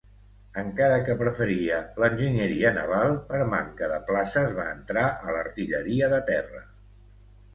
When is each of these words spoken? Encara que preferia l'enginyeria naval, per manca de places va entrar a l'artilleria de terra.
Encara 0.59 0.95
que 1.07 1.15
preferia 1.17 1.81
l'enginyeria 2.03 2.71
naval, 2.77 3.13
per 3.27 3.41
manca 3.51 3.91
de 3.93 3.99
places 4.09 4.57
va 4.61 4.67
entrar 4.77 5.05
a 5.27 5.35
l'artilleria 5.37 6.09
de 6.17 6.23
terra. 6.31 6.63